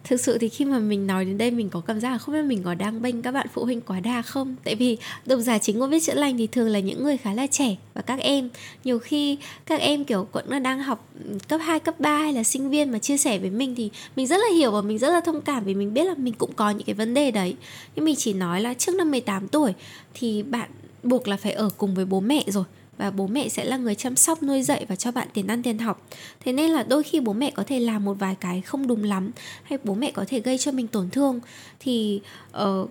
[0.04, 2.36] thực sự thì khi mà mình nói đến đây mình có cảm giác là không
[2.36, 4.56] biết mình có đang bênh các bạn phụ huynh quá đa không?
[4.64, 7.34] Tại vì độc giả chính của viết chữa lành thì thường là những người khá
[7.34, 8.50] là trẻ và các em.
[8.84, 12.34] Nhiều khi các em kiểu vẫn là đang học ừ, cấp 2, cấp 3 hay
[12.34, 14.98] là sinh viên mà chia sẻ với mình thì mình rất là hiểu và mình
[14.98, 17.32] rất là thông cảm vì mình biết là mình cũng có những cái vấn đề
[17.32, 17.56] đấy.
[17.96, 19.74] Nhưng mình chỉ nói là trước năm 18 tuổi
[20.14, 20.70] thì bạn
[21.04, 22.64] buộc là phải ở cùng với bố mẹ rồi
[23.02, 25.64] và bố mẹ sẽ là người chăm sóc nuôi dạy và cho bạn tiền ăn
[25.64, 26.08] tiền học.
[26.40, 29.04] Thế nên là đôi khi bố mẹ có thể làm một vài cái không đúng
[29.04, 29.32] lắm
[29.64, 31.40] hay bố mẹ có thể gây cho mình tổn thương
[31.80, 32.22] thì
[32.64, 32.90] uh,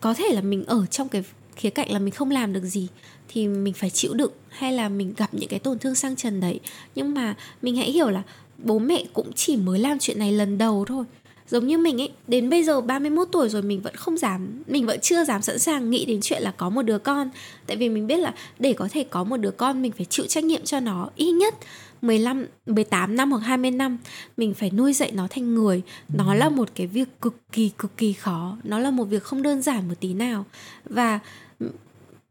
[0.00, 1.22] có thể là mình ở trong cái
[1.56, 2.88] khía cạnh là mình không làm được gì
[3.28, 6.40] thì mình phải chịu đựng hay là mình gặp những cái tổn thương sang trần
[6.40, 6.60] đấy.
[6.94, 8.22] Nhưng mà mình hãy hiểu là
[8.58, 11.04] bố mẹ cũng chỉ mới làm chuyện này lần đầu thôi
[11.48, 14.86] giống như mình ấy đến bây giờ 31 tuổi rồi mình vẫn không dám mình
[14.86, 17.30] vẫn chưa dám sẵn sàng nghĩ đến chuyện là có một đứa con.
[17.66, 20.26] Tại vì mình biết là để có thể có một đứa con mình phải chịu
[20.26, 21.54] trách nhiệm cho nó ít nhất
[22.02, 23.98] 15, 18 năm hoặc 20 năm.
[24.36, 25.82] Mình phải nuôi dạy nó thành người.
[26.08, 28.56] Nó là một cái việc cực kỳ cực kỳ khó.
[28.64, 30.44] Nó là một việc không đơn giản một tí nào.
[30.84, 31.18] Và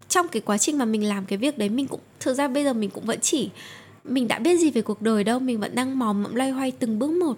[0.10, 2.63] trong cái quá trình mà mình làm cái việc đấy mình cũng thực ra bây
[2.63, 3.49] giờ mình cũng vẫn chỉ
[4.03, 5.39] mình đã biết gì về cuộc đời đâu.
[5.39, 7.38] Mình vẫn đang mò mẫm loay hoay từng bước một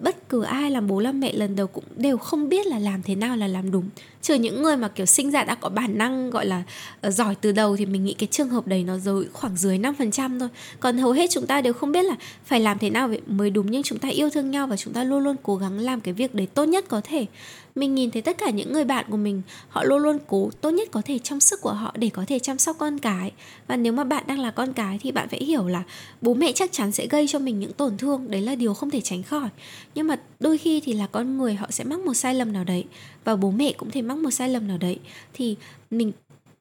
[0.00, 3.02] bất cứ ai làm bố làm mẹ lần đầu cũng đều không biết là làm
[3.02, 3.88] thế nào là làm đúng.
[4.22, 6.62] Trừ những người mà kiểu sinh ra đã có bản năng gọi là
[7.06, 9.78] uh, giỏi từ đầu thì mình nghĩ cái trường hợp đấy nó dưới khoảng dưới
[9.78, 10.48] 5% thôi.
[10.80, 13.70] Còn hầu hết chúng ta đều không biết là phải làm thế nào mới đúng
[13.70, 16.14] nhưng chúng ta yêu thương nhau và chúng ta luôn luôn cố gắng làm cái
[16.14, 17.26] việc đấy tốt nhất có thể
[17.74, 20.70] mình nhìn thấy tất cả những người bạn của mình, họ luôn luôn cố tốt
[20.70, 23.32] nhất có thể trong sức của họ để có thể chăm sóc con cái.
[23.68, 25.82] Và nếu mà bạn đang là con cái thì bạn phải hiểu là
[26.20, 28.90] bố mẹ chắc chắn sẽ gây cho mình những tổn thương, đấy là điều không
[28.90, 29.48] thể tránh khỏi.
[29.94, 32.64] Nhưng mà đôi khi thì là con người họ sẽ mắc một sai lầm nào
[32.64, 32.84] đấy
[33.24, 34.98] và bố mẹ cũng thể mắc một sai lầm nào đấy.
[35.34, 35.56] Thì
[35.90, 36.12] mình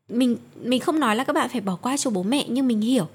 [0.10, 2.82] mình mình không nói là các bạn phải bỏ qua cho bố mẹ, nhưng mình
[2.82, 3.08] hiểu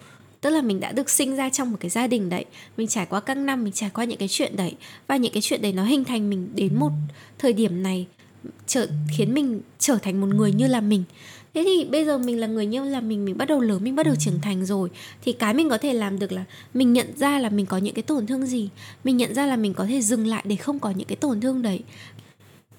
[0.45, 2.45] tức là mình đã được sinh ra trong một cái gia đình đấy.
[2.77, 4.73] Mình trải qua các năm, mình trải qua những cái chuyện đấy.
[5.07, 6.91] Và những cái chuyện đấy nó hình thành mình đến một
[7.39, 8.07] thời điểm này,
[8.67, 11.05] trở, khiến mình trở thành một người như là mình.
[11.55, 13.97] Thế thì bây giờ mình là người như là mình mình bắt đầu lớn, mình
[13.97, 14.89] bắt đầu trưởng thành rồi.
[15.25, 17.95] Thì cái mình có thể làm được là mình nhận ra là mình có những
[17.95, 18.69] cái tổn thương gì.
[19.05, 21.41] Mình nhận ra là mình có thể dừng lại để không có những cái tổn
[21.41, 21.81] thương đấy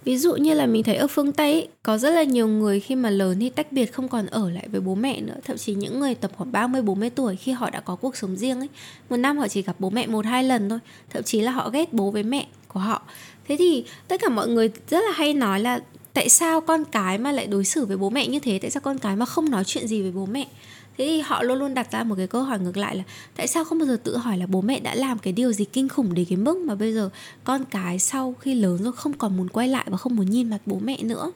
[0.06, 2.80] ví dụ như là mình thấy ở phương tây ấy, có rất là nhiều người
[2.80, 5.36] khi mà lớn thì tách biệt không còn ở lại với bố mẹ nữa.
[5.44, 8.36] Thậm chí những người tầm khoảng 30 40 tuổi khi họ đã có cuộc sống
[8.36, 8.70] riêng ấy
[9.10, 10.80] một năm họ chỉ gặp bố mẹ một hai lần thôi.
[11.10, 13.02] Thậm chí là họ ghét bố với mẹ của họ.
[13.48, 15.80] Thế thì tất cả mọi người rất là hay nói là
[16.14, 18.60] tại sao con cái mà lại đối xử với bố mẹ như thế?
[18.62, 20.48] Tại sao con cái mà không nói chuyện gì với bố mẹ?
[20.98, 23.04] Thế thì họ luôn luôn đặt ra một cái câu hỏi ngược lại là,
[23.36, 25.66] tại sao không bao giờ tự hỏi là bố mẹ đã làm cái điều gì
[25.66, 27.10] kinh khủng đến cái mức mà bây giờ
[27.44, 30.50] con cái sau khi lớn rồi không còn muốn quay lại và không muốn nhìn
[30.50, 31.32] mặt bố mẹ nữa?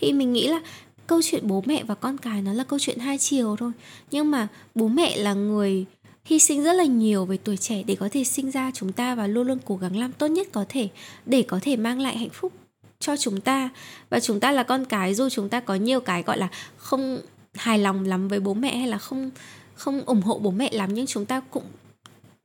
[0.00, 0.60] Thì mình nghĩ là
[1.06, 3.72] câu chuyện bố mẹ và con cái nó là câu chuyện hai chiều thôi.
[4.10, 5.84] Nhưng mà bố mẹ là người
[6.24, 9.14] hy sinh rất là nhiều về tuổi trẻ để có thể sinh ra chúng ta
[9.14, 10.88] và luôn luôn cố gắng làm tốt nhất có thể
[11.26, 12.52] để có thể mang lại hạnh phúc
[13.00, 13.68] cho chúng ta.
[14.10, 17.20] Và chúng ta là con cái, dù chúng ta có nhiều cái gọi là không
[17.58, 19.30] hài lòng lắm với bố mẹ hay là không
[19.74, 20.94] không ủng hộ bố mẹ lắm.
[20.94, 21.64] Nhưng chúng ta cũng,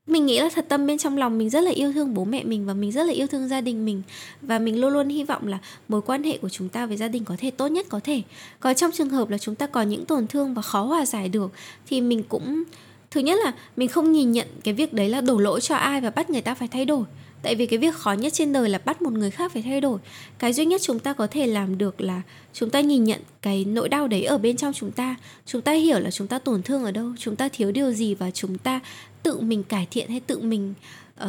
[0.08, 2.44] mình nghĩ là thật tâm bên trong lòng mình rất là yêu thương bố mẹ
[2.44, 4.02] mình và mình rất là yêu thương gia đình mình.
[4.42, 7.08] Và mình luôn luôn hy vọng là mối quan hệ của chúng ta với gia
[7.08, 8.22] đình có thể tốt nhất có thể.
[8.60, 11.30] Còn trong trường hợp là chúng ta có những tổn thương và khó hòa giải
[11.30, 11.52] được,
[11.88, 12.64] thì mình cũng,
[13.12, 16.02] thứ nhất là mình không nhìn nhận cái việc đấy là đổ lỗi cho ai
[16.02, 17.04] và bắt người ta phải thay đổi
[17.44, 19.82] tại vì cái việc khó nhất trên đời là bắt một người khác phải thay
[19.82, 20.00] đổi.
[20.40, 22.22] Cái duy nhất chúng ta có thể làm được là
[22.54, 25.16] chúng ta nhìn nhận cái nỗi đau đấy ở bên trong chúng ta.
[25.46, 28.14] Chúng ta hiểu là chúng ta tổn thương ở đâu chúng ta thiếu điều gì
[28.16, 28.80] và chúng ta
[29.24, 30.74] tự mình cải thiện hay tự mình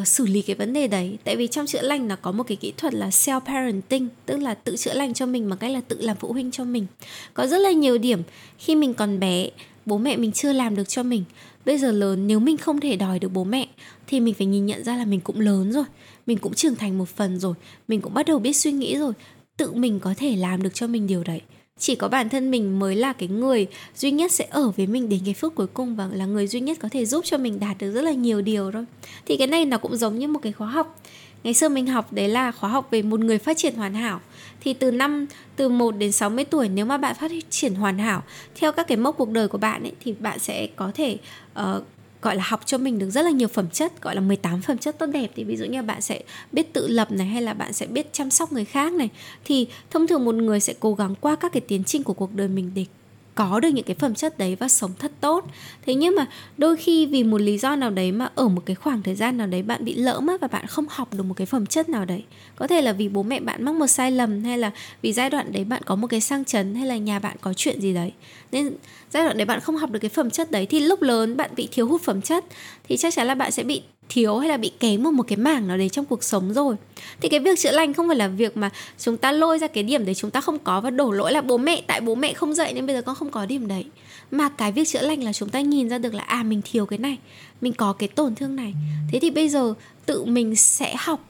[0.00, 1.18] uh, xử lý cái vấn đề đấy.
[1.24, 4.36] Tại vì trong chữa lành nó có một cái kỹ thuật là self parenting tức
[4.36, 6.86] là tự chữa lành cho mình bằng cách là tự làm phụ huynh cho mình.
[7.34, 8.22] Có rất là nhiều điểm.
[8.58, 9.48] Khi mình còn bé
[9.86, 11.24] bố mẹ mình chưa làm được cho mình.
[11.66, 13.68] Bây giờ lớn nếu mình không thể đòi được bố mẹ
[14.06, 15.84] thì mình phải nhìn nhận ra là mình cũng lớn rồi
[16.26, 17.54] mình cũng trưởng thành một phần rồi.
[17.88, 19.12] Mình cũng bắt đầu biết suy nghĩ rồi.
[19.56, 21.40] Tự mình có thể làm được cho mình điều đấy.
[21.78, 25.08] Chỉ có bản thân mình mới là cái người duy nhất sẽ ở với mình
[25.08, 27.60] đến cái phút cuối cùng và là người duy nhất có thể giúp cho mình
[27.60, 28.84] đạt được rất là nhiều điều thôi.
[29.26, 31.00] Thì cái này nó cũng giống như một cái khóa học.
[31.44, 34.20] Ngày xưa mình học đấy là khóa học về một người phát triển hoàn hảo.
[34.60, 38.22] Thì từ năm từ 1 đến 60 tuổi nếu mà bạn phát triển hoàn hảo
[38.54, 41.18] theo các cái mốc cuộc đời của bạn ấy thì bạn sẽ có thể
[41.60, 41.82] uh,
[42.24, 44.78] gọi là học cho mình được rất là nhiều phẩm chất, gọi là 18 phẩm
[44.78, 45.30] chất tốt đẹp.
[45.36, 48.12] Thì ví dụ như bạn sẽ biết tự lập này, hay là bạn sẽ biết
[48.12, 49.08] chăm sóc người khác này,
[49.44, 52.34] thì thông thường một người sẽ cố gắng qua các cái tiến trình của cuộc
[52.34, 52.84] đời mình để
[53.34, 55.44] có được những cái phẩm chất đấy và sống thật tốt.
[55.86, 58.74] Thế nhưng mà đôi khi vì một lý do nào đấy mà ở một cái
[58.76, 61.34] khoảng thời gian nào đấy bạn bị lỡ mất và bạn không học được một
[61.36, 62.24] cái phẩm chất nào đấy.
[62.56, 64.70] Có thể là vì bố mẹ bạn mắc một sai lầm hay là
[65.02, 67.52] vì giai đoạn đấy bạn có một cái sang chấn hay là nhà bạn có
[67.52, 68.12] chuyện gì đấy.
[68.52, 68.70] Nên
[69.10, 71.50] giai đoạn đấy bạn không học được cái phẩm chất đấy thì lúc lớn bạn
[71.56, 72.44] bị thiếu hụt phẩm chất
[72.88, 75.36] thì chắc chắn là bạn sẽ bị thiếu hay là bị kém một một cái
[75.36, 76.76] mảng nào đấy trong cuộc sống rồi.
[77.20, 79.84] Thì cái việc chữa lành không phải là việc mà chúng ta lôi ra cái
[79.84, 82.32] điểm đấy chúng ta không có và đổ lỗi là bố mẹ, tại bố mẹ
[82.32, 83.84] không dạy nên bây giờ con không có điểm đấy.
[84.30, 86.86] Mà cái việc chữa lành là chúng ta nhìn ra được là à mình thiếu
[86.86, 87.18] cái này,
[87.60, 88.74] mình có cái tổn thương này.
[89.12, 89.74] Thế thì bây giờ
[90.06, 91.28] tự mình sẽ học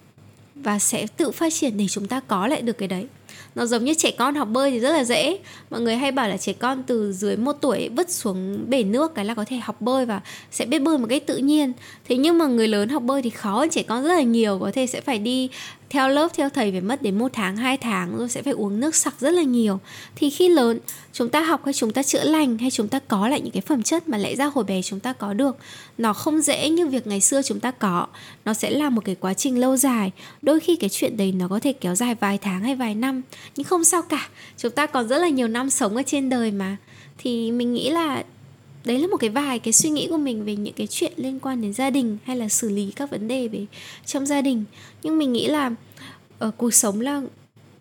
[0.55, 3.07] và sẽ tự phát triển để chúng ta có lại được cái đấy
[3.55, 5.39] nó giống như trẻ con học bơi thì rất là dễ.
[5.71, 9.15] Mọi người hay bảo là trẻ con từ dưới một tuổi vứt xuống bể nước
[9.15, 11.73] cái là có thể học bơi và sẽ biết bơi một cách tự nhiên.
[12.09, 14.59] Thế nhưng mà người lớn học bơi thì khó hơn trẻ con rất là nhiều,
[14.59, 15.49] có thể sẽ phải đi
[15.91, 18.81] theo lớp, theo thầy phải mất đến một tháng, hai tháng, rồi sẽ phải uống
[18.81, 19.81] nước sặc rất là nhiều.
[20.17, 20.79] Thì khi lớn,
[21.13, 23.61] chúng ta học hay chúng ta chữa lành hay chúng ta có lại những cái
[23.61, 25.57] phẩm chất mà lẽ ra hồi bé chúng ta có được,
[25.99, 28.07] nó không dễ như việc ngày xưa chúng ta có.
[28.45, 30.11] Nó sẽ là một cái quá trình lâu dài.
[30.43, 33.23] Đôi khi cái chuyện đấy nó có thể kéo dài vài tháng hay vài năm,
[33.57, 34.29] nhưng không sao cả.
[34.59, 36.77] Chúng ta còn rất là nhiều năm sống ở trên đời mà.
[37.19, 38.25] Thì mình nghĩ là
[38.85, 41.41] đấy là một cái vài cái suy nghĩ của mình về những cái chuyện liên
[41.41, 43.67] quan đến gia đình hay là xử lý các vấn đề về
[44.07, 44.65] trong gia đình.
[45.03, 45.71] Nhưng mình nghĩ là
[46.39, 47.23] ở cuộc sống là,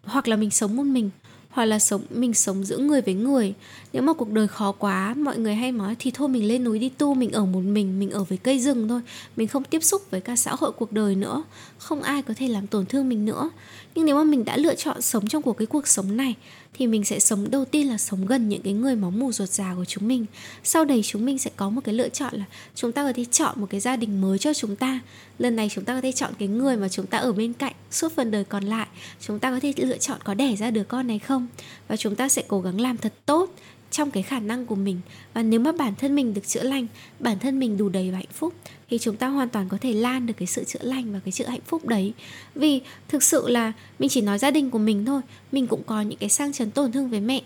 [0.03, 1.09] hoặc là mình sống một mình,
[1.49, 3.53] hoặc là sống, mình sống giữa người với người.
[3.93, 6.79] Nếu mà cuộc đời khó quá, mọi người hay nói thì thôi mình lên núi
[6.79, 9.01] đi tu, mình ở một mình mình ở với cây rừng thôi.
[9.35, 11.43] Mình không tiếp xúc với cả xã hội cuộc đời nữa
[11.83, 13.49] không ai có thể làm tổn thương mình nữa.
[13.95, 16.35] Nhưng nếu mà mình đã lựa chọn sống trong cuộc cái cuộc sống này,
[16.73, 19.49] thì mình sẽ sống, đầu tiên là sống gần những cái người máu mù ruột
[19.49, 20.25] già của chúng mình.
[20.63, 23.25] Sau đấy chúng mình sẽ có một cái lựa chọn là chúng ta có thể
[23.25, 24.99] chọn một cái gia đình mới cho chúng ta.
[25.39, 27.73] Lần này chúng ta có thể chọn cái người mà chúng ta ở bên cạnh
[27.91, 28.87] suốt phần đời còn lại.
[29.21, 31.47] Chúng ta có thể lựa chọn có đẻ ra đứa con này không?
[31.87, 33.49] Và chúng ta sẽ cố gắng làm thật tốt
[33.93, 34.99] trong cái khả năng của mình.
[35.33, 36.87] Và nếu mà bản thân mình được chữa lành
[37.19, 38.53] bản thân mình đủ đầy và hạnh phúc
[38.89, 41.31] thì chúng ta hoàn toàn có thể lan được cái sự chữa lành và cái
[41.31, 42.13] sự hạnh phúc đấy.
[42.55, 46.01] Vì thực sự là mình chỉ nói gia đình của mình thôi mình cũng có
[46.01, 47.41] những cái sang chấn tổn thương với mẹ.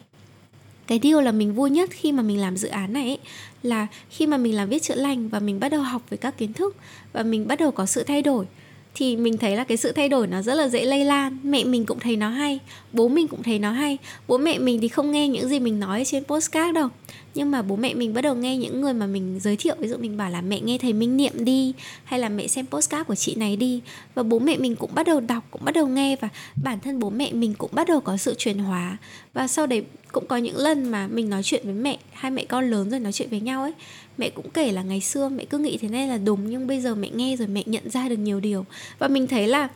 [0.88, 3.20] Cái điều là mình vui nhất khi mà mình làm dự án này ấy,
[3.64, 6.38] là khi mà mình làm viết chữa lành và mình bắt đầu học với các
[6.38, 6.76] kiến thức
[7.14, 8.46] và mình bắt đầu có sự thay đổi
[9.00, 11.38] thì mình thấy là cái sự thay đổi nó rất là dễ lây lan.
[11.44, 12.60] Mẹ mình cũng thấy nó hay,
[12.94, 13.98] bố mình cũng thấy nó hay.
[14.28, 16.90] Bố mẹ mình thì không nghe những gì mình nói trên postcard đâu.
[17.36, 19.76] Nhưng mà bố mẹ mình bắt đầu nghe những người mà mình giới thiệu.
[19.80, 22.66] Ví dụ mình bảo là mẹ nghe thầy minh niệm đi, hay là mẹ xem
[22.66, 23.82] postcard của chị này đi.
[24.16, 26.30] Và bố mẹ mình cũng bắt đầu đọc, cũng bắt đầu nghe và
[26.64, 28.98] bản thân bố mẹ mình cũng bắt đầu có sự chuyển hóa.
[29.34, 29.84] Và sau đấy
[30.20, 33.00] cũng có những lần mà mình nói chuyện với mẹ hai mẹ con lớn rồi
[33.00, 33.74] nói chuyện với nhau ấy
[34.18, 36.82] mẹ cũng kể là ngày xưa mẹ cứ nghĩ thế này là đúng nhưng bây
[36.82, 38.66] giờ mẹ nghe rồi mẹ nhận ra được nhiều điều.
[39.00, 39.68] Và mình thấy là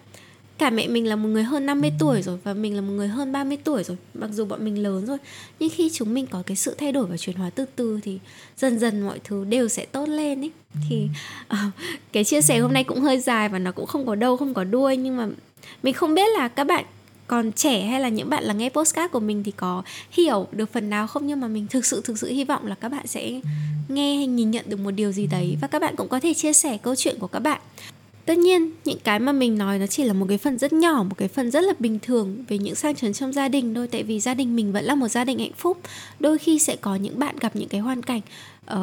[0.58, 3.08] cả mẹ mình là một người hơn 50 tuổi rồi và mình là một người
[3.08, 5.18] hơn 30 tuổi rồi mặc dù bọn mình lớn rồi.
[5.60, 8.20] Nhưng khi chúng mình có cái sự thay đổi và chuyển hóa từ từ thì
[8.58, 10.52] dần dần mọi thứ đều sẽ tốt lên ấy.
[10.90, 11.08] Thì
[11.54, 11.58] uh,
[12.12, 14.54] cái chia sẻ hôm nay cũng hơi dài và nó cũng không có đâu không
[14.54, 15.28] có đuôi nhưng mà
[15.84, 16.86] mình không biết là các bạn
[17.32, 20.74] còn trẻ hay là những bạn là nghe postcard của mình thì có hiểu được
[20.74, 21.28] phần nào không?
[21.28, 23.42] Nhưng mà mình thực sự thực sự hy vọng là các bạn sẽ
[23.88, 25.58] nghe hay nhìn nhận được một điều gì đấy.
[25.62, 27.62] Và các bạn cũng có thể chia sẻ câu chuyện của các bạn.
[28.26, 31.04] Tất nhiên những cái mà mình nói nó chỉ là một cái phần rất nhỏ
[31.04, 33.88] một cái phần rất là bình thường về những sang chấn trong gia đình thôi.
[33.88, 35.78] Tại vì gia đình mình vẫn là một gia đình hạnh phúc.
[36.20, 38.22] Đôi khi sẽ có những bạn gặp những cái hoàn cảnh
[38.74, 38.78] uh,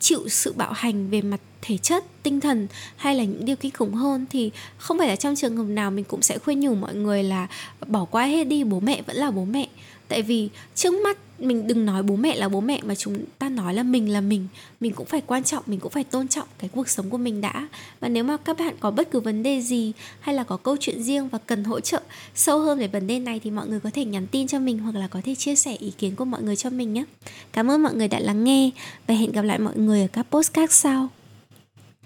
[0.00, 3.72] chịu sự bạo hành về mặt thể chất, tinh thần hay là những điều kinh
[3.72, 6.74] khủng hơn thì không phải là trong trường hợp nào mình cũng sẽ khuyên nhủ
[6.74, 7.46] mọi người là
[7.86, 9.68] bỏ qua hết đi, bố mẹ vẫn là bố mẹ.
[10.08, 13.48] Tại vì trước mắt mình đừng nói bố mẹ là bố mẹ mà chúng ta
[13.48, 14.48] nói là mình là mình.
[14.80, 17.40] Mình cũng phải quan trọng, mình cũng phải tôn trọng cái cuộc sống của mình
[17.40, 17.68] đã.
[18.00, 20.76] Và nếu mà các bạn có bất cứ vấn đề gì hay là có câu
[20.80, 22.00] chuyện riêng và cần hỗ trợ
[22.34, 24.78] sâu hơn về vấn đề này thì mọi người có thể nhắn tin cho mình
[24.78, 27.04] hoặc là có thể chia sẻ ý kiến của mọi người cho mình nhé.
[27.52, 28.70] Cảm ơn mọi người đã lắng nghe
[29.06, 31.08] và hẹn gặp lại mọi người ở các postcard sau.